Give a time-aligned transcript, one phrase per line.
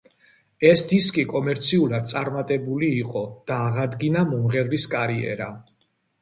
[0.67, 5.53] ეს დისკი კომერციულად წარმატებული იყო და აღადგინა მომღერლის კარიერა.